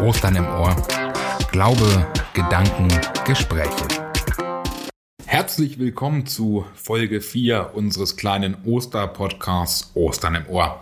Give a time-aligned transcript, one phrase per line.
[0.00, 0.76] Ostern im Ohr.
[1.50, 2.88] Glaube, Gedanken,
[3.26, 3.84] Gespräche.
[5.26, 10.80] Herzlich willkommen zu Folge 4 unseres kleinen Oster-Podcasts Ostern im Ohr.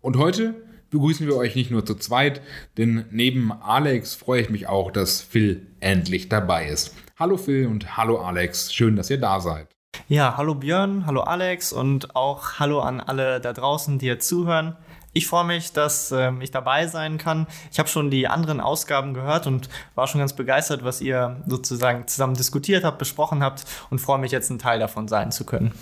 [0.00, 0.54] Und heute
[0.88, 2.40] begrüßen wir euch nicht nur zu zweit,
[2.78, 6.94] denn neben Alex freue ich mich auch, dass Phil endlich dabei ist.
[7.18, 9.68] Hallo Phil und hallo Alex, schön, dass ihr da seid.
[10.08, 14.76] Ja, hallo Björn, hallo Alex und auch hallo an alle da draußen, die jetzt zuhören.
[15.12, 17.46] Ich freue mich, dass ähm, ich dabei sein kann.
[17.72, 22.06] Ich habe schon die anderen Ausgaben gehört und war schon ganz begeistert, was ihr sozusagen
[22.06, 25.72] zusammen diskutiert habt, besprochen habt und freue mich jetzt ein Teil davon sein zu können.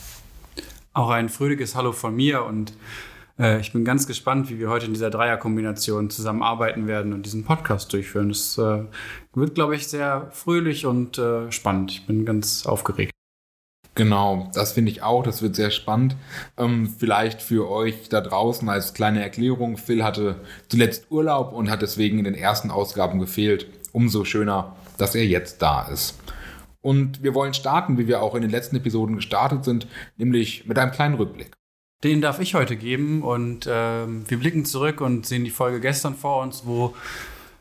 [0.95, 2.73] Auch ein fröhliches Hallo von mir und
[3.38, 7.45] äh, ich bin ganz gespannt, wie wir heute in dieser Dreierkombination zusammenarbeiten werden und diesen
[7.45, 8.30] Podcast durchführen.
[8.30, 8.85] Es äh,
[9.35, 11.93] wird, glaube ich, sehr fröhlich und äh, spannend.
[11.93, 13.13] Ich bin ganz aufgeregt.
[13.98, 15.25] Genau, das finde ich auch.
[15.25, 16.15] Das wird sehr spannend.
[16.57, 19.77] Ähm, vielleicht für euch da draußen als kleine Erklärung.
[19.77, 20.37] Phil hatte
[20.69, 23.66] zuletzt Urlaub und hat deswegen in den ersten Ausgaben gefehlt.
[23.91, 26.16] Umso schöner, dass er jetzt da ist.
[26.80, 30.79] Und wir wollen starten, wie wir auch in den letzten Episoden gestartet sind, nämlich mit
[30.79, 31.51] einem kleinen Rückblick.
[32.04, 36.15] Den darf ich heute geben und ähm, wir blicken zurück und sehen die Folge gestern
[36.15, 36.95] vor uns, wo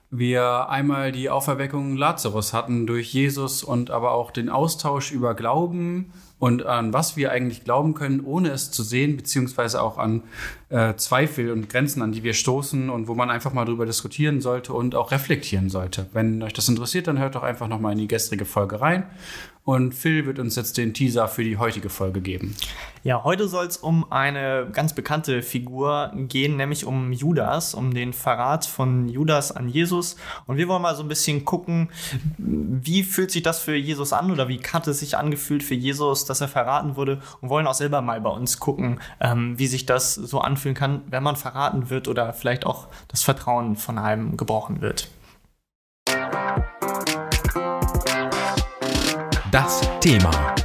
[0.09, 6.11] wir einmal die Auferweckung Lazarus hatten durch Jesus und aber auch den Austausch über Glauben,
[6.39, 10.23] und an was wir eigentlich glauben können, ohne es zu sehen, beziehungsweise auch an
[10.69, 14.39] äh, Zweifel und Grenzen, an die wir stoßen und wo man einfach mal drüber diskutieren
[14.39, 16.07] sollte und auch reflektieren sollte.
[16.13, 19.07] Wenn euch das interessiert, dann hört doch einfach nochmal in die gestrige Folge rein.
[19.67, 22.55] Und Phil wird uns jetzt den Teaser für die heutige Folge geben.
[23.03, 28.13] Ja, heute soll es um eine ganz bekannte Figur gehen, nämlich um Judas, um den
[28.13, 30.15] Verrat von Judas an Jesus.
[30.45, 31.89] Und wir wollen mal so ein bisschen gucken,
[32.37, 36.23] wie fühlt sich das für Jesus an oder wie hat es sich angefühlt für Jesus,
[36.23, 39.85] dass er verraten wurde und wollen auch selber mal bei uns gucken, ähm, wie sich
[39.85, 44.37] das so anfühlen kann, wenn man verraten wird oder vielleicht auch das Vertrauen von einem
[44.37, 45.09] gebrochen wird.
[49.99, 50.56] Thema.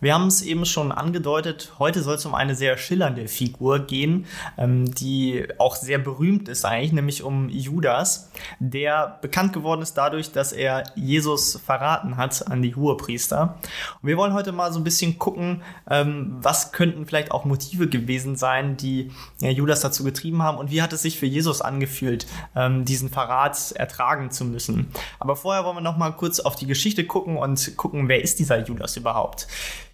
[0.00, 4.24] Wir haben es eben schon angedeutet, heute soll es um eine sehr schillernde Figur gehen,
[4.56, 10.32] ähm, die auch sehr berühmt ist eigentlich, nämlich um Judas, der bekannt geworden ist dadurch,
[10.32, 13.58] dass er Jesus verraten hat an die Hohepriester.
[14.00, 17.86] Und wir wollen heute mal so ein bisschen gucken, ähm, was könnten vielleicht auch Motive
[17.86, 19.10] gewesen sein, die
[19.40, 23.10] ja, Judas dazu getrieben haben und wie hat es sich für Jesus angefühlt, ähm, diesen
[23.10, 24.88] Verrat ertragen zu müssen.
[25.18, 28.38] Aber vorher wollen wir noch mal kurz auf die Geschichte gucken und gucken, wer ist
[28.38, 29.46] dieser Judas überhaupt?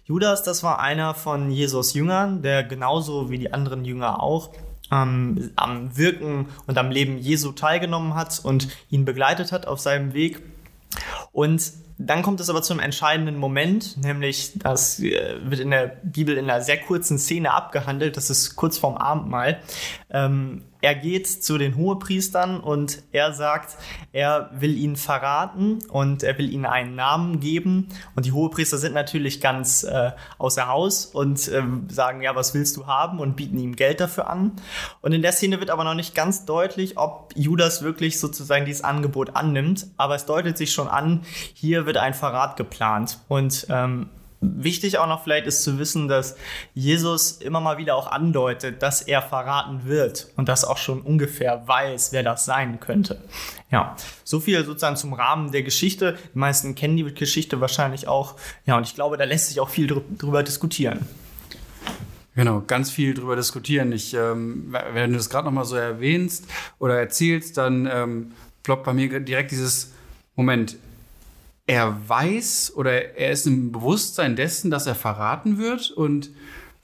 [0.07, 4.51] Judas, das war einer von Jesus Jüngern, der genauso wie die anderen Jünger auch
[4.89, 10.13] ähm, am Wirken und am Leben Jesu teilgenommen hat und ihn begleitet hat auf seinem
[10.13, 10.41] Weg.
[11.33, 16.37] Und dann kommt es aber zum entscheidenden Moment, nämlich das äh, wird in der Bibel
[16.37, 19.59] in einer sehr kurzen Szene abgehandelt, das ist kurz vorm Abendmahl.
[20.09, 23.77] Ähm, er geht zu den Hohepriestern und er sagt,
[24.11, 27.87] er will ihn verraten und er will ihnen einen Namen geben.
[28.15, 32.77] Und die Hohepriester sind natürlich ganz äh, außer Haus und äh, sagen, ja, was willst
[32.77, 34.51] du haben und bieten ihm Geld dafür an.
[35.01, 38.83] Und in der Szene wird aber noch nicht ganz deutlich, ob Judas wirklich sozusagen dieses
[38.83, 39.87] Angebot annimmt.
[39.97, 41.21] Aber es deutet sich schon an,
[41.53, 43.19] hier wird ein Verrat geplant.
[43.27, 44.09] Und ähm,
[44.39, 46.35] Wichtig auch noch vielleicht ist zu wissen, dass
[46.75, 51.67] Jesus immer mal wieder auch andeutet, dass er verraten wird und das auch schon ungefähr
[51.67, 53.23] weiß, wer das sein könnte.
[53.71, 56.17] Ja, so viel sozusagen zum Rahmen der Geschichte.
[56.35, 58.35] Die meisten kennen die Geschichte wahrscheinlich auch.
[58.65, 61.07] Ja, und ich glaube, da lässt sich auch viel drüber diskutieren.
[62.35, 63.91] Genau, ganz viel drüber diskutieren.
[63.91, 66.45] Ich, ähm, wenn du das gerade noch mal so erwähnst
[66.77, 69.93] oder erzählst, dann ähm, ploppt bei mir direkt dieses
[70.35, 70.77] Moment
[71.67, 76.31] er weiß oder er ist im Bewusstsein dessen, dass er verraten wird und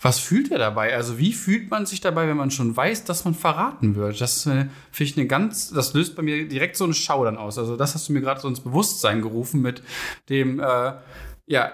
[0.02, 0.94] was fühlt er dabei?
[0.94, 4.20] Also wie fühlt man sich dabei, wenn man schon weiß, dass man verraten wird?
[4.20, 7.58] Das äh, finde ich eine ganz, das löst bei mir direkt so einen Schaudern aus.
[7.58, 9.82] Also das hast du mir gerade so ins Bewusstsein gerufen mit
[10.28, 10.92] dem, äh,
[11.46, 11.72] ja,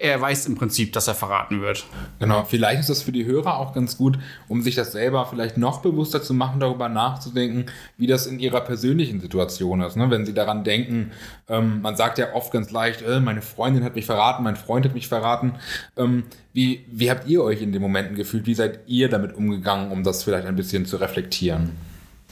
[0.00, 1.84] er weiß im Prinzip, dass er verraten wird.
[2.18, 4.18] Genau, vielleicht ist das für die Hörer auch ganz gut,
[4.48, 8.60] um sich das selber vielleicht noch bewusster zu machen, darüber nachzudenken, wie das in ihrer
[8.60, 9.96] persönlichen Situation ist.
[9.96, 10.10] Ne?
[10.10, 11.12] Wenn sie daran denken,
[11.48, 14.84] ähm, man sagt ja oft ganz leicht, äh, meine Freundin hat mich verraten, mein Freund
[14.84, 15.54] hat mich verraten.
[15.96, 18.46] Ähm, wie, wie habt ihr euch in den Momenten gefühlt?
[18.46, 21.72] Wie seid ihr damit umgegangen, um das vielleicht ein bisschen zu reflektieren?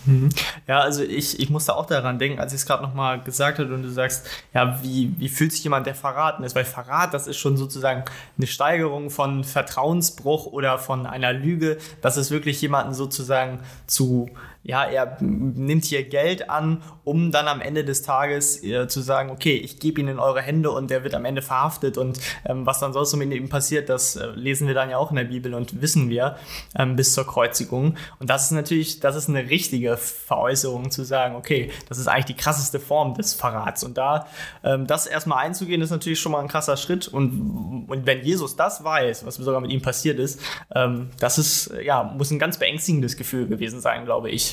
[0.04, 0.30] Mhm.
[0.66, 3.72] Ja, also ich, ich musste auch daran denken, als ich es gerade nochmal gesagt habe
[3.74, 6.54] und du sagst, ja, wie, wie fühlt sich jemand, der verraten ist?
[6.54, 8.04] Weil Verrat, das ist schon sozusagen
[8.36, 14.30] eine Steigerung von Vertrauensbruch oder von einer Lüge, dass es wirklich jemanden sozusagen zu
[14.64, 19.30] ja, er nimmt hier Geld an, um dann am Ende des Tages äh, zu sagen,
[19.30, 22.64] okay, ich gebe ihn in eure Hände und der wird am Ende verhaftet und ähm,
[22.64, 25.16] was dann sonst so mit ihm passiert, das äh, lesen wir dann ja auch in
[25.16, 26.36] der Bibel und wissen wir
[26.78, 27.96] ähm, bis zur Kreuzigung.
[28.20, 32.26] Und das ist natürlich, das ist eine richtige Veräußerung zu sagen, okay, das ist eigentlich
[32.26, 34.26] die krasseste Form des Verrats und da
[34.62, 38.54] ähm, das erstmal einzugehen, ist natürlich schon mal ein krasser Schritt und, und wenn Jesus
[38.54, 40.40] das weiß, was sogar mit ihm passiert ist,
[40.72, 44.51] ähm, das ist, ja, muss ein ganz beängstigendes Gefühl gewesen sein, glaube ich.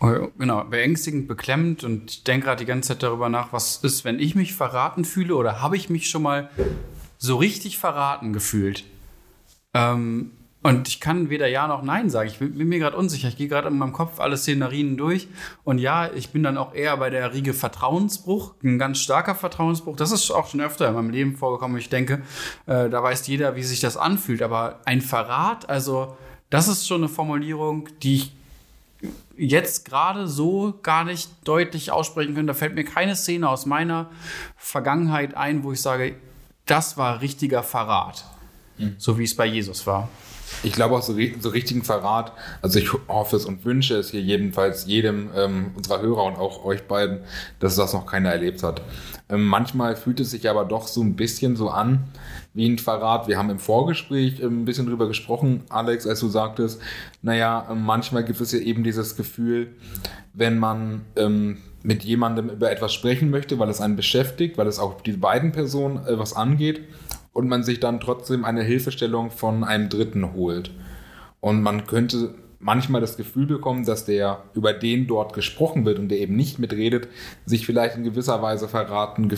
[0.00, 4.04] Oh, genau, beängstigend, beklemmend und ich denke gerade die ganze Zeit darüber nach, was ist,
[4.04, 6.50] wenn ich mich verraten fühle oder habe ich mich schon mal
[7.18, 8.84] so richtig verraten gefühlt?
[9.72, 10.32] Ähm,
[10.62, 12.26] und ich kann weder Ja noch Nein sagen.
[12.26, 13.28] Ich bin, bin mir gerade unsicher.
[13.28, 15.28] Ich gehe gerade in meinem Kopf alle Szenarien durch.
[15.62, 18.54] Und ja, ich bin dann auch eher bei der Riege Vertrauensbruch.
[18.62, 19.94] Ein ganz starker Vertrauensbruch.
[19.94, 21.76] Das ist auch schon öfter in meinem Leben vorgekommen.
[21.76, 22.22] Ich denke,
[22.64, 24.40] äh, da weiß jeder, wie sich das anfühlt.
[24.40, 26.16] Aber ein Verrat, also
[26.48, 28.32] das ist schon eine Formulierung, die ich
[29.36, 32.46] jetzt gerade so gar nicht deutlich aussprechen können.
[32.46, 34.10] Da fällt mir keine Szene aus meiner
[34.56, 36.16] Vergangenheit ein, wo ich sage,
[36.66, 38.24] das war richtiger Verrat.
[38.78, 38.94] Mhm.
[38.98, 40.08] So wie es bei Jesus war.
[40.62, 42.32] Ich glaube auch so, so richtigen Verrat,
[42.62, 46.64] also ich hoffe es und wünsche es hier jedenfalls jedem ähm, unserer Hörer und auch
[46.64, 47.20] euch beiden,
[47.60, 48.82] dass das noch keiner erlebt hat.
[49.28, 52.04] Ähm, manchmal fühlt es sich aber doch so ein bisschen so an
[52.52, 53.26] wie ein Verrat.
[53.26, 56.80] Wir haben im Vorgespräch ähm, ein bisschen drüber gesprochen, Alex, als du sagtest,
[57.22, 59.74] naja, ähm, manchmal gibt es ja eben dieses Gefühl,
[60.34, 64.78] wenn man ähm, mit jemandem über etwas sprechen möchte, weil es einen beschäftigt, weil es
[64.78, 66.80] auch die beiden Personen äh, was angeht
[67.34, 70.70] und man sich dann trotzdem eine Hilfestellung von einem Dritten holt.
[71.40, 76.08] Und man könnte manchmal das Gefühl bekommen, dass der, über den dort gesprochen wird und
[76.08, 77.08] der eben nicht mitredet,
[77.44, 79.30] sich vielleicht in gewisser Weise verraten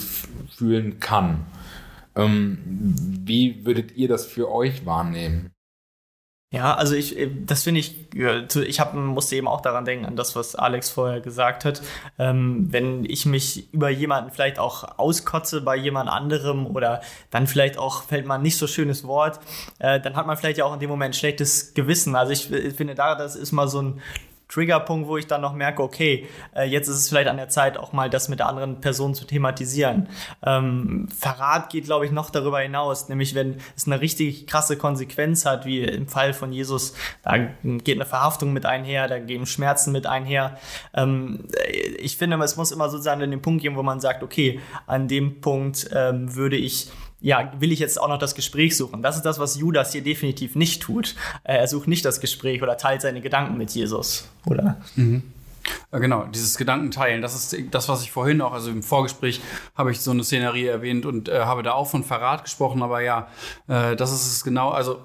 [0.55, 1.47] fühlen kann.
[2.15, 2.59] Ähm,
[3.25, 5.51] wie würdet ihr das für euch wahrnehmen?
[6.57, 10.17] Ja, also ich, äh, das finde ich, ich hab, musste eben auch daran denken, an
[10.17, 11.83] das, was Alex vorher gesagt hat.
[12.19, 17.77] Ähm, wenn ich mich über jemanden vielleicht auch auskotze bei jemand anderem oder dann vielleicht
[17.77, 19.39] auch fällt mal ein nicht so schönes Wort,
[19.81, 22.17] äh, dann hat man vielleicht ja auch in dem Moment schlechtes Gewissen.
[22.17, 24.01] Also ich, ich finde da, das ist mal so ein
[24.49, 27.77] Triggerpunkt, wo ich dann noch merke, okay, äh, jetzt ist es vielleicht an der Zeit,
[27.77, 30.09] auch mal das mit der anderen Person zu thematisieren.
[30.45, 35.45] Ähm, Verrat geht, glaube ich, noch darüber hinaus, nämlich wenn es eine richtig krasse Konsequenz
[35.45, 39.93] hat, wie im Fall von Jesus, da geht eine Verhaftung mit einher, da gehen Schmerzen
[39.93, 40.59] mit einher.
[40.95, 41.49] Ähm,
[41.99, 44.61] ich finde, es muss immer so sein, an dem Punkt gehen, wo man sagt, okay,
[44.87, 46.91] an dem Punkt ähm, würde ich
[47.27, 49.03] ja, will ich jetzt auch noch das Gespräch suchen.
[49.03, 51.17] Das ist das, was Judas hier definitiv nicht tut.
[51.43, 54.77] Äh, er sucht nicht das Gespräch oder teilt seine Gedanken mit Jesus, oder?
[54.95, 55.25] Mhm.
[55.91, 59.41] Genau, dieses Gedankenteilen, das ist das, was ich vorhin auch, also im Vorgespräch
[59.75, 63.01] habe ich so eine Szenerie erwähnt und äh, habe da auch von Verrat gesprochen, aber
[63.01, 63.27] ja,
[63.67, 65.01] äh, das ist es genau, also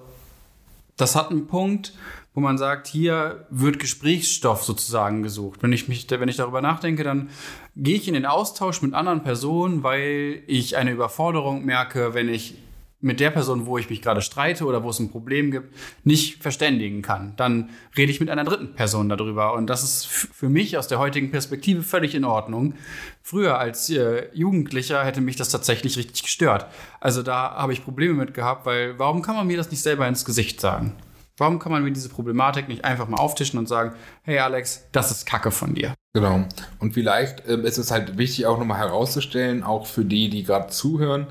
[0.98, 1.94] das hat einen Punkt,
[2.34, 5.62] wo man sagt, hier wird Gesprächsstoff sozusagen gesucht.
[5.64, 7.30] Wenn ich mich, wenn ich darüber nachdenke, dann
[7.76, 12.56] gehe ich in den Austausch mit anderen Personen, weil ich eine Überforderung merke, wenn ich
[13.02, 16.42] mit der Person, wo ich mich gerade streite oder wo es ein Problem gibt, nicht
[16.42, 17.34] verständigen kann.
[17.36, 19.54] Dann rede ich mit einer dritten Person darüber.
[19.54, 22.76] Und das ist für mich aus der heutigen Perspektive völlig in Ordnung.
[23.24, 26.68] Früher als äh, Jugendlicher hätte mich das tatsächlich richtig gestört.
[27.00, 30.08] Also da habe ich Probleme mit gehabt, weil warum kann man mir das nicht selber
[30.08, 30.96] ins Gesicht sagen?
[31.38, 35.12] Warum kann man mir diese Problematik nicht einfach mal auftischen und sagen, hey Alex, das
[35.12, 35.94] ist Kacke von dir?
[36.14, 36.44] Genau.
[36.80, 40.68] Und vielleicht ähm, ist es halt wichtig, auch nochmal herauszustellen, auch für die, die gerade
[40.68, 41.28] zuhören,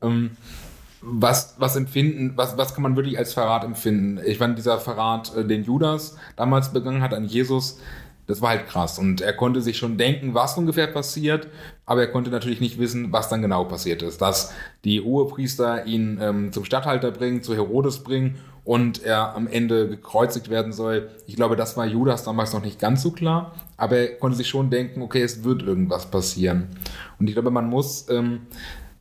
[0.00, 0.32] ähm,
[1.02, 4.20] was, was empfinden, was, was kann man wirklich als Verrat empfinden?
[4.24, 7.78] Ich meine, dieser Verrat, äh, den Judas damals begangen hat an Jesus,
[8.26, 8.98] das war halt krass.
[8.98, 11.48] Und er konnte sich schon denken, was ungefähr passiert,
[11.84, 14.22] aber er konnte natürlich nicht wissen, was dann genau passiert ist.
[14.22, 14.52] Dass
[14.84, 20.50] die Hohepriester ihn ähm, zum Statthalter bringen, zu Herodes bringen und er am Ende gekreuzigt
[20.50, 21.10] werden soll.
[21.26, 24.48] Ich glaube, das war Judas damals noch nicht ganz so klar, aber er konnte sich
[24.48, 26.68] schon denken, okay, es wird irgendwas passieren.
[27.18, 28.42] Und ich glaube, man muss, ähm,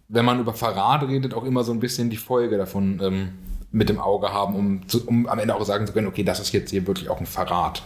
[0.08, 3.30] wenn man über Verrat redet, auch immer so ein bisschen die Folge davon ähm,
[3.72, 6.40] mit dem Auge haben, um, zu, um am Ende auch sagen zu können, okay, das
[6.40, 7.84] ist jetzt hier wirklich auch ein Verrat.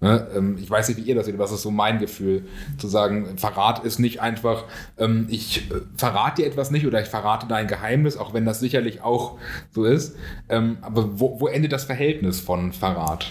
[0.00, 0.26] Ne?
[0.34, 2.46] Ähm, ich weiß nicht, wie ihr das seht, das ist so mein Gefühl,
[2.78, 4.64] zu sagen, Verrat ist nicht einfach,
[4.98, 8.60] ähm, ich äh, verrate dir etwas nicht oder ich verrate dein Geheimnis, auch wenn das
[8.60, 9.38] sicherlich auch
[9.70, 10.16] so ist.
[10.48, 13.26] Ähm, aber wo, wo endet das Verhältnis von Verrat?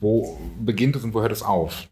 [0.00, 1.88] Wo beginnt es und wo hört es auf?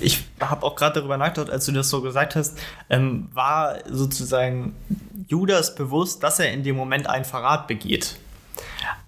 [0.00, 2.58] Ich habe auch gerade darüber nachgedacht, als du das so gesagt hast,
[2.90, 4.74] ähm, war sozusagen
[5.28, 8.16] Judas bewusst, dass er in dem Moment einen Verrat begeht.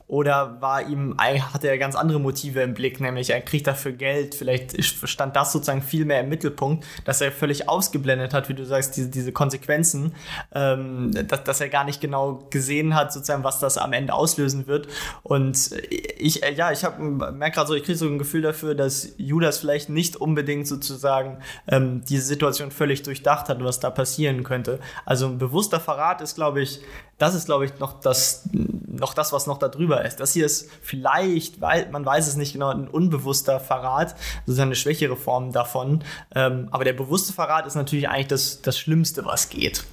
[0.08, 4.34] Oder war ihm, hatte er ganz andere Motive im Blick, nämlich er kriegt dafür Geld.
[4.34, 8.64] Vielleicht stand das sozusagen viel mehr im Mittelpunkt, dass er völlig ausgeblendet hat, wie du
[8.64, 10.14] sagst, diese, diese Konsequenzen,
[10.54, 14.66] ähm, dass, dass er gar nicht genau gesehen hat, sozusagen, was das am Ende auslösen
[14.66, 14.88] wird.
[15.22, 19.12] Und ich, äh, ja, ich merke gerade so, ich kriege so ein Gefühl dafür, dass
[19.18, 24.80] Judas vielleicht nicht unbedingt sozusagen ähm, diese Situation völlig durchdacht hat, was da passieren könnte.
[25.04, 26.80] Also ein bewusster Verrat ist, glaube ich,
[27.18, 29.68] das ist, glaube ich, noch das, noch das, was noch da
[29.98, 30.20] drüber ist.
[30.20, 34.14] Das hier ist vielleicht, weil man weiß es nicht genau, ein unbewusster Verrat,
[34.46, 36.04] sozusagen eine schwächere Form davon.
[36.34, 39.84] Ähm, aber der bewusste Verrat ist natürlich eigentlich das, das Schlimmste, was geht.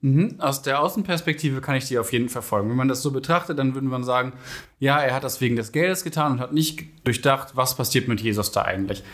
[0.00, 0.36] Mhm.
[0.40, 2.68] Aus der Außenperspektive kann ich die auf jeden Fall folgen.
[2.68, 4.32] Wenn man das so betrachtet, dann würde man sagen,
[4.80, 8.20] ja, er hat das wegen des Geldes getan und hat nicht durchdacht, was passiert mit
[8.20, 9.04] Jesus da eigentlich.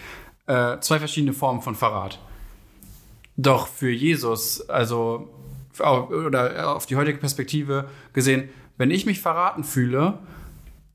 [0.47, 2.19] Äh, zwei verschiedene Formen von Verrat.
[3.37, 5.29] Doch für Jesus, also
[5.79, 10.19] oder auf die heutige Perspektive gesehen, wenn ich mich verraten fühle,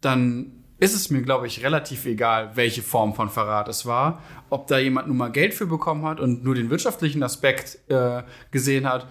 [0.01, 4.21] dann ist es mir, glaube ich, relativ egal, welche Form von Verrat es war.
[4.49, 8.23] Ob da jemand nun mal Geld für bekommen hat und nur den wirtschaftlichen Aspekt äh,
[8.51, 9.07] gesehen hat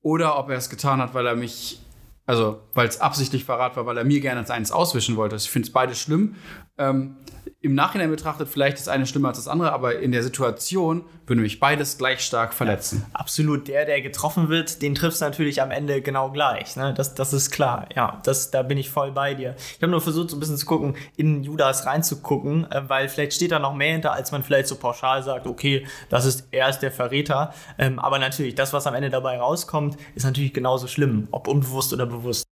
[0.00, 1.80] oder ob er es getan hat, weil er mich,
[2.26, 5.36] also weil es absichtlich Verrat war, weil er mir gerne als eines auswischen wollte.
[5.36, 6.34] Ich finde es beides schlimm.
[6.78, 7.16] Ähm,
[7.60, 11.42] im Nachhinein betrachtet, vielleicht ist eine schlimmer als das andere, aber in der Situation würde
[11.42, 13.04] mich beides gleich stark verletzen.
[13.08, 13.68] Ja, absolut.
[13.68, 16.76] Der, der getroffen wird, den trifft es natürlich am Ende genau gleich.
[16.76, 16.92] Ne?
[16.94, 17.88] Das, das ist klar.
[17.94, 19.54] Ja, das, da bin ich voll bei dir.
[19.76, 23.34] Ich habe nur versucht, so ein bisschen zu gucken, in Judas reinzugucken, äh, weil vielleicht
[23.34, 26.68] steht da noch mehr hinter, als man vielleicht so pauschal sagt, okay, das ist, er
[26.68, 27.54] ist der Verräter.
[27.78, 31.92] Ähm, aber natürlich, das, was am Ende dabei rauskommt, ist natürlich genauso schlimm, ob unbewusst
[31.92, 32.44] oder bewusst.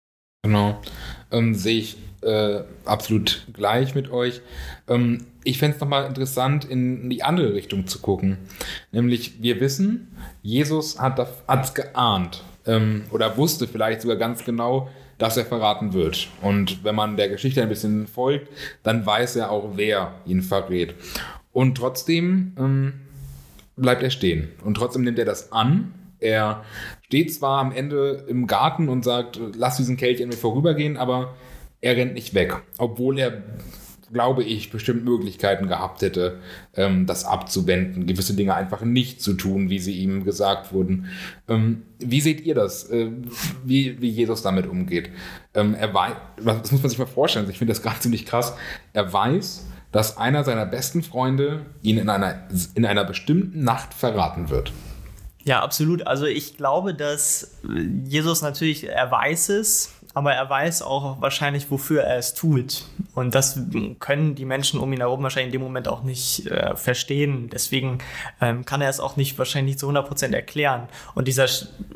[0.44, 0.82] Genau.
[1.32, 4.42] Ähm, Sehe ich äh, absolut gleich mit euch.
[4.88, 8.38] Ähm, ich fände es nochmal interessant, in die andere Richtung zu gucken.
[8.92, 15.38] Nämlich, wir wissen, Jesus hat es geahnt ähm, oder wusste vielleicht sogar ganz genau, dass
[15.38, 16.30] er verraten wird.
[16.42, 18.50] Und wenn man der Geschichte ein bisschen folgt,
[18.84, 20.96] dann weiß er auch, wer ihn verrät.
[21.52, 22.94] Und trotzdem ähm,
[23.76, 24.50] bleibt er stehen.
[24.64, 25.94] Und trotzdem nimmt er das an.
[26.20, 26.64] Er
[27.04, 31.36] steht zwar am Ende im Garten und sagt, lass diesen Kelch in mir vorübergehen, aber
[31.82, 33.42] er rennt nicht weg, obwohl er,
[34.12, 36.40] glaube ich, bestimmt Möglichkeiten gehabt hätte,
[36.76, 41.06] ähm, das abzuwenden, gewisse Dinge einfach nicht zu tun, wie sie ihm gesagt wurden.
[41.48, 43.12] Ähm, wie seht ihr das, äh,
[43.64, 45.10] wie, wie Jesus damit umgeht?
[45.54, 48.56] Ähm, er weiß, das muss man sich mal vorstellen, ich finde das gerade ziemlich krass.
[48.94, 54.50] Er weiß, dass einer seiner besten Freunde ihn in einer, in einer bestimmten Nacht verraten
[54.50, 54.72] wird.
[55.46, 56.06] Ja, absolut.
[56.06, 57.52] Also ich glaube, dass
[58.06, 62.86] Jesus natürlich, er weiß es, aber er weiß auch wahrscheinlich, wofür er es tut.
[63.14, 63.60] Und das
[64.00, 67.50] können die Menschen um ihn herum wahrscheinlich in dem Moment auch nicht äh, verstehen.
[67.50, 68.00] Deswegen
[68.42, 70.90] ähm, kann er es auch nicht wahrscheinlich zu 100% erklären.
[71.16, 71.48] Und dieser,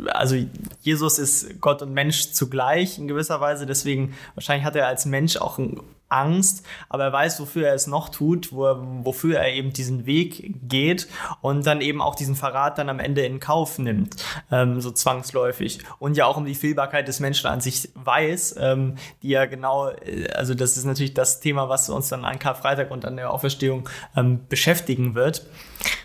[0.08, 0.36] also
[0.82, 3.66] Jesus ist Gott und Mensch zugleich in gewisser Weise.
[3.66, 5.82] Deswegen wahrscheinlich hat er als Mensch auch ein
[6.14, 8.64] Angst, aber er weiß, wofür er es noch tut, wo
[9.04, 11.08] wofür er eben diesen Weg geht
[11.42, 14.16] und dann eben auch diesen Verrat dann am Ende in Kauf nimmt,
[14.52, 15.80] ähm, so zwangsläufig.
[16.00, 19.90] Und ja auch um die Fehlbarkeit des Menschen an sich weiß, ähm, die ja genau,
[19.90, 23.32] äh, also das ist natürlich das Thema, was uns dann an Karfreitag und an der
[23.32, 25.46] Auferstehung ähm, beschäftigen wird.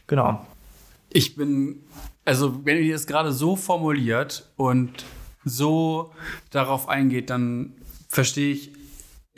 [0.07, 0.45] Genau.
[1.11, 1.85] Ich bin,
[2.25, 5.05] also wenn ihr es gerade so formuliert und
[5.45, 6.13] so
[6.51, 7.75] darauf eingeht, dann
[8.09, 8.78] verstehe ich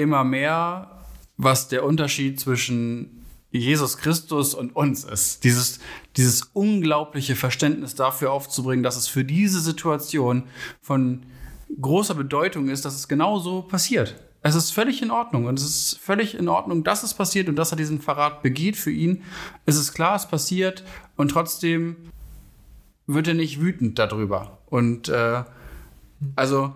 [0.00, 0.90] immer mehr,
[1.36, 5.44] was der Unterschied zwischen Jesus Christus und uns ist.
[5.44, 5.80] Dieses,
[6.16, 10.44] dieses unglaubliche Verständnis dafür aufzubringen, dass es für diese Situation
[10.80, 11.26] von
[11.80, 14.22] großer Bedeutung ist, dass es genau so passiert.
[14.42, 17.56] Es ist völlig in Ordnung und es ist völlig in Ordnung, dass es passiert und
[17.56, 19.22] dass er diesen Verrat begeht für ihn.
[19.66, 20.82] Es ist klar, es passiert
[21.16, 21.96] und trotzdem
[23.06, 24.58] wird er nicht wütend darüber.
[24.66, 25.42] Und äh,
[26.36, 26.72] also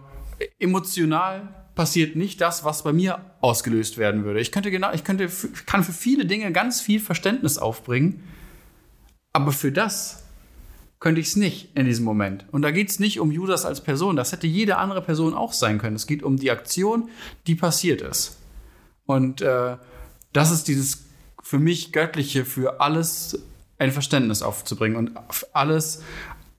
[0.58, 4.40] emotional passiert nicht das, was bei mir ausgelöst werden würde.
[4.40, 5.28] Ich könnte genau, ich könnte,
[5.66, 8.22] kann für viele Dinge ganz viel Verständnis aufbringen,
[9.32, 10.24] aber für das
[11.00, 12.46] könnte ich es nicht in diesem Moment.
[12.52, 15.52] Und da geht es nicht um Judas als Person, das hätte jede andere Person auch
[15.52, 15.96] sein können.
[15.96, 17.10] Es geht um die Aktion,
[17.46, 18.38] die passiert ist.
[19.04, 19.76] Und äh,
[20.32, 21.04] das ist dieses
[21.42, 23.38] für mich Göttliche, für alles
[23.78, 25.12] ein Verständnis aufzubringen und
[25.52, 26.02] alles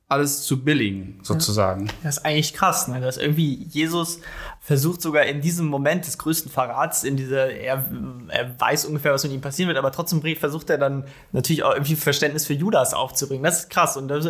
[0.07, 1.89] alles zu billigen, sozusagen.
[2.03, 3.01] Das ist eigentlich krass, ne?
[3.01, 4.19] dass irgendwie Jesus
[4.59, 7.85] versucht sogar in diesem Moment des größten Verrats, in dieser, er,
[8.27, 11.73] er weiß ungefähr, was mit ihm passieren wird, aber trotzdem versucht er dann natürlich auch
[11.73, 13.43] irgendwie Verständnis für Judas aufzubringen.
[13.43, 14.27] Das ist krass und das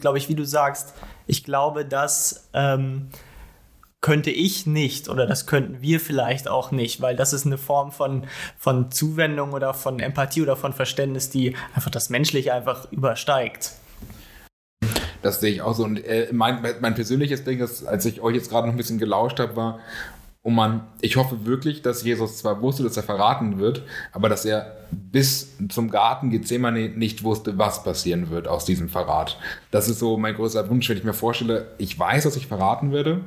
[0.00, 0.94] glaube ich, wie du sagst,
[1.26, 3.10] ich glaube, dass ähm,
[4.00, 7.92] könnte ich nicht oder das könnten wir vielleicht auch nicht, weil das ist eine Form
[7.92, 8.24] von,
[8.56, 13.72] von Zuwendung oder von Empathie oder von Verständnis, die einfach das Menschliche einfach übersteigt.
[15.22, 15.84] Das sehe ich auch so.
[15.84, 18.98] Und äh, mein, mein persönliches Ding ist, als ich euch jetzt gerade noch ein bisschen
[18.98, 19.80] gelauscht habe, war,
[20.42, 24.46] Und man, ich hoffe wirklich, dass Jesus zwar wusste, dass er verraten wird, aber dass
[24.46, 29.38] er bis zum Garten Gethsemane nicht wusste, was passieren wird aus diesem Verrat.
[29.70, 32.90] Das ist so mein größter Wunsch, wenn ich mir vorstelle, ich weiß, dass ich verraten
[32.90, 33.20] werde.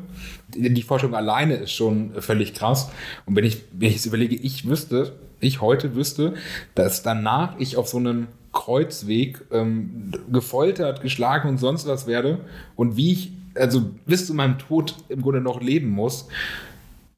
[0.55, 2.89] Die Forschung alleine ist schon völlig krass.
[3.27, 6.33] Und wenn ich, wenn ich es überlege, ich wüsste, ich heute wüsste,
[6.73, 12.39] dass danach ich auf so einem Kreuzweg ähm, gefoltert, geschlagen und sonst was werde
[12.75, 16.27] und wie ich also bis zu meinem Tod im Grunde noch leben muss.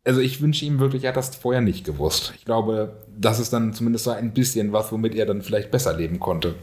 [0.03, 2.33] Also ich wünsche ihm wirklich, er hat das vorher nicht gewusst.
[2.37, 5.95] Ich glaube, das ist dann zumindest so ein bisschen was, womit er dann vielleicht besser
[5.95, 6.55] leben konnte.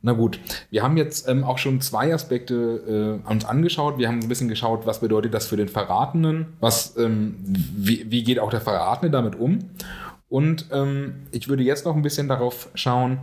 [0.00, 0.38] Na gut,
[0.70, 3.98] wir haben jetzt ähm, auch schon zwei Aspekte äh, uns angeschaut.
[3.98, 8.22] Wir haben ein bisschen geschaut, was bedeutet das für den Verratenen, was, ähm, wie, wie
[8.22, 9.58] geht auch der Verratene damit um.
[10.28, 13.20] Und ähm, ich würde jetzt noch ein bisschen darauf schauen,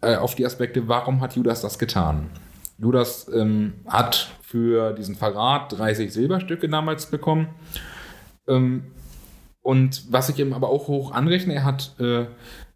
[0.00, 2.30] äh, auf die Aspekte, warum hat Judas das getan?
[2.78, 7.48] Judas ähm, hat für diesen Verrat 30 Silberstücke damals bekommen.
[8.46, 8.84] Ähm,
[9.62, 12.26] und was ich ihm aber auch hoch anrechne, er hat äh,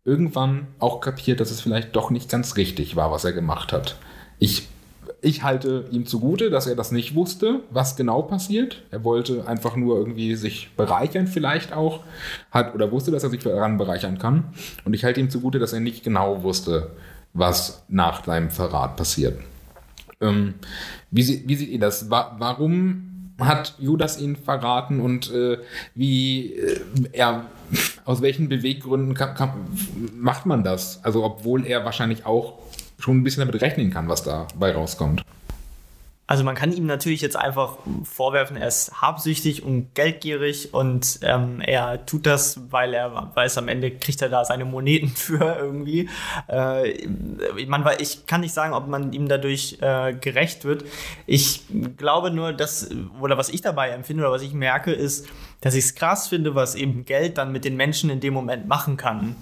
[0.05, 3.97] irgendwann auch kapiert, dass es vielleicht doch nicht ganz richtig war, was er gemacht hat.
[4.39, 4.67] Ich,
[5.23, 8.83] ich halte ihm zugute, dass er das nicht wusste, was genau passiert.
[8.91, 12.05] Er wollte einfach nur irgendwie sich bereichern, vielleicht auch,
[12.51, 14.53] hat oder wusste, dass er sich daran bereichern kann.
[14.85, 16.91] Und ich halte ihm zugute, dass er nicht genau wusste,
[17.33, 19.39] was nach seinem Verrat passiert.
[20.21, 20.55] Ähm,
[21.11, 22.11] wie, sie, wie seht ihr das?
[22.11, 25.59] Wa warum hat Judas ihn verraten und äh,
[25.95, 26.81] wie äh,
[27.13, 27.47] er
[28.05, 29.53] aus welchen Beweggründen kann, kann,
[30.15, 31.03] macht man das?
[31.05, 32.59] Also obwohl er wahrscheinlich auch
[33.01, 35.25] schon ein bisschen damit rechnen kann, was dabei rauskommt.
[36.31, 41.61] Also man kann ihm natürlich jetzt einfach vorwerfen, er ist habsüchtig und geldgierig und ähm,
[41.61, 46.09] er tut das, weil er weiß, am Ende kriegt er da seine Moneten für irgendwie.
[46.47, 47.09] Äh,
[47.67, 50.85] man, ich kann nicht sagen, ob man ihm dadurch äh, gerecht wird.
[51.27, 51.65] Ich
[51.97, 52.89] glaube nur, dass,
[53.21, 55.27] oder was ich dabei empfinde oder was ich merke, ist,
[55.61, 58.69] dass ich es krass finde, was eben Geld dann mit den Menschen in dem Moment
[58.69, 59.35] machen kann.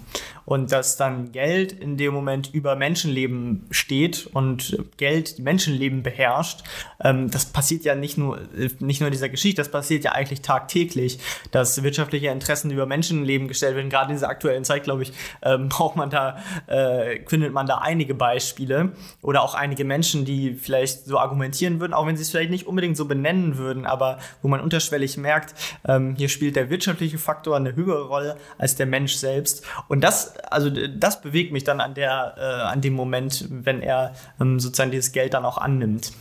[0.49, 6.63] Und dass dann Geld in dem Moment über Menschenleben steht und Geld die Menschenleben beherrscht.
[7.03, 8.39] Ähm, das passiert ja nicht nur,
[8.79, 11.19] nicht nur in dieser Geschichte, das passiert ja eigentlich tagtäglich,
[11.51, 13.91] dass wirtschaftliche Interessen über Menschenleben gestellt werden.
[13.91, 15.13] Gerade in dieser aktuellen Zeit, glaube ich,
[15.43, 20.55] ähm, braucht man da, äh, findet man da einige Beispiele oder auch einige Menschen, die
[20.55, 24.17] vielleicht so argumentieren würden, auch wenn sie es vielleicht nicht unbedingt so benennen würden, aber
[24.41, 25.53] wo man unterschwellig merkt,
[25.87, 29.63] ähm, hier spielt der wirtschaftliche Faktor eine höhere Rolle als der Mensch selbst.
[29.87, 34.13] Und das, also das bewegt mich dann an der, äh, an dem Moment, wenn er
[34.39, 36.11] ähm, sozusagen dieses Geld dann auch annimmt.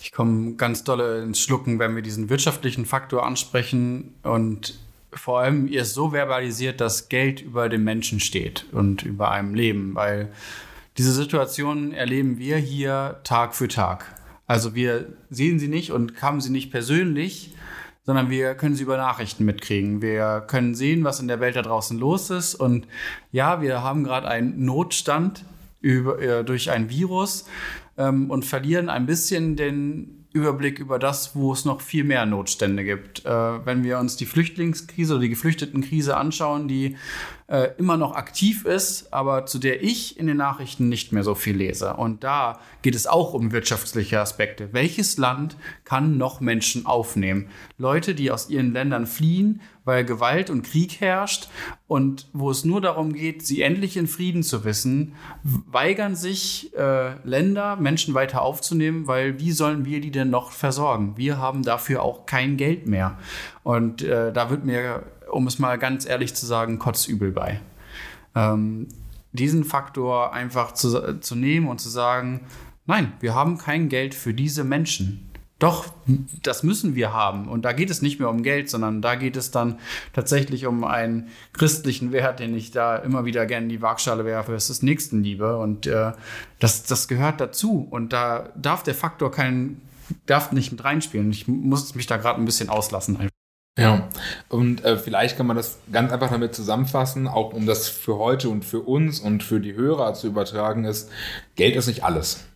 [0.00, 4.78] Ich komme ganz dolle ins Schlucken, wenn wir diesen wirtschaftlichen Faktor ansprechen und
[5.12, 9.54] vor allem ihr es so verbalisiert, dass Geld über dem Menschen steht und über einem
[9.54, 10.30] Leben, weil
[10.98, 14.06] diese Situation erleben wir hier Tag für Tag.
[14.46, 17.52] Also wir sehen sie nicht und haben sie nicht persönlich,
[18.06, 20.00] sondern wir können sie über Nachrichten mitkriegen.
[20.00, 22.54] Wir können sehen, was in der Welt da draußen los ist.
[22.54, 22.86] Und
[23.32, 25.44] ja, wir haben gerade einen Notstand
[25.80, 27.46] über, äh, durch ein Virus
[27.98, 32.84] ähm, und verlieren ein bisschen den Überblick über das, wo es noch viel mehr Notstände
[32.84, 33.24] gibt.
[33.24, 36.96] Äh, wenn wir uns die Flüchtlingskrise oder die Geflüchtetenkrise anschauen, die
[37.48, 41.34] äh, immer noch aktiv ist, aber zu der ich in den Nachrichten nicht mehr so
[41.34, 41.94] viel lese.
[41.94, 44.68] Und da geht es auch um wirtschaftliche Aspekte.
[44.72, 47.48] Welches Land kann noch Menschen aufnehmen?
[47.78, 51.48] Leute, die aus ihren Ländern fliehen, weil Gewalt und Krieg herrscht
[51.86, 57.14] und wo es nur darum geht, sie endlich in Frieden zu wissen, weigern sich äh,
[57.26, 61.14] Länder, Menschen weiter aufzunehmen, weil wie sollen wir die denn noch versorgen?
[61.16, 63.16] Wir haben dafür auch kein Geld mehr.
[63.62, 67.60] Und äh, da wird mir um es mal ganz ehrlich zu sagen, kotzübel bei.
[68.34, 68.88] Ähm,
[69.32, 72.42] diesen Faktor einfach zu, zu nehmen und zu sagen,
[72.86, 75.28] nein, wir haben kein Geld für diese Menschen.
[75.58, 75.86] Doch,
[76.42, 77.48] das müssen wir haben.
[77.48, 79.78] Und da geht es nicht mehr um Geld, sondern da geht es dann
[80.12, 84.54] tatsächlich um einen christlichen Wert, den ich da immer wieder gerne in die Waagschale werfe.
[84.54, 85.56] Es ist Nächstenliebe.
[85.56, 86.12] Und äh,
[86.58, 87.86] das, das gehört dazu.
[87.90, 89.80] Und da darf der Faktor keinen,
[90.26, 91.30] darf nicht mit reinspielen.
[91.30, 93.30] Ich muss mich da gerade ein bisschen auslassen.
[93.78, 94.08] Ja,
[94.48, 98.48] und äh, vielleicht kann man das ganz einfach damit zusammenfassen, auch um das für heute
[98.48, 101.10] und für uns und für die Hörer zu übertragen, ist,
[101.56, 102.46] Geld ist nicht alles.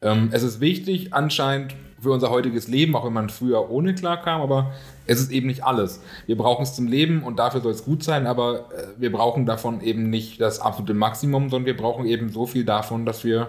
[0.00, 4.40] Ähm, es ist wichtig anscheinend für unser heutiges Leben, auch wenn man früher ohne klarkam,
[4.40, 4.72] aber
[5.06, 6.00] es ist eben nicht alles.
[6.26, 9.46] Wir brauchen es zum Leben und dafür soll es gut sein, aber äh, wir brauchen
[9.46, 13.48] davon eben nicht das absolute Maximum, sondern wir brauchen eben so viel davon, dass wir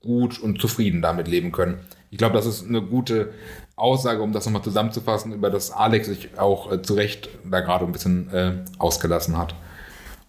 [0.00, 1.78] gut und zufrieden damit leben können.
[2.10, 3.32] Ich glaube, das ist eine gute
[3.76, 7.84] Aussage, um das nochmal zusammenzufassen, über das Alex sich auch äh, zu Recht da gerade
[7.84, 9.54] ein bisschen äh, ausgelassen hat.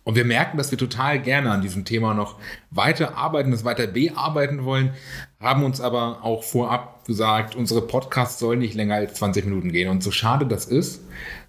[0.07, 2.37] Und wir merken, dass wir total gerne an diesem Thema noch
[2.71, 4.91] weiter arbeiten, das weiter bearbeiten wollen,
[5.37, 9.89] haben uns aber auch vorab gesagt, unsere Podcasts sollen nicht länger als 20 Minuten gehen.
[9.89, 11.01] Und so schade das ist,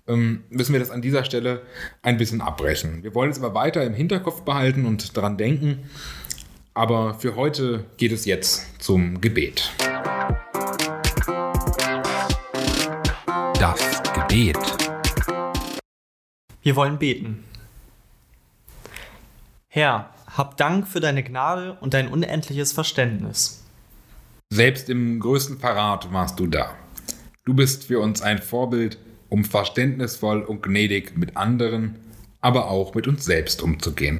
[0.08, 1.62] ähm, müssen wir das an dieser Stelle
[2.02, 3.04] ein bisschen abbrechen.
[3.04, 5.88] Wir wollen es aber weiter im Hinterkopf behalten und daran denken.
[6.74, 9.70] Aber für heute geht es jetzt zum Gebet.
[13.60, 14.58] Das Gebet.
[16.62, 17.44] Wir wollen beten.
[19.70, 23.64] Herr, hab Dank für deine Gnade und dein unendliches Verständnis.
[24.50, 26.74] Selbst im größten Verrat warst du da.
[27.44, 31.96] Du bist für uns ein Vorbild, um verständnisvoll und gnädig mit anderen,
[32.40, 34.18] aber auch mit uns selbst umzugehen.